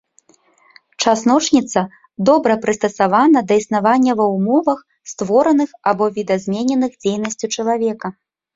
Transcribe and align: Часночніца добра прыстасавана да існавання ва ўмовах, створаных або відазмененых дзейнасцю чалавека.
Часночніца 1.03 1.79
добра 2.29 2.53
прыстасавана 2.63 3.39
да 3.53 3.59
існавання 3.65 4.11
ва 4.23 4.27
ўмовах, 4.35 4.83
створаных 5.13 5.69
або 5.93 6.05
відазмененых 6.19 6.91
дзейнасцю 7.03 7.45
чалавека. 7.55 8.07